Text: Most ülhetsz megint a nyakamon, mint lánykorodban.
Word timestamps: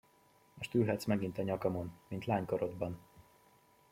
Most 0.55 0.73
ülhetsz 0.73 1.05
megint 1.05 1.37
a 1.37 1.41
nyakamon, 1.41 1.91
mint 2.07 2.25
lánykorodban. 2.25 2.99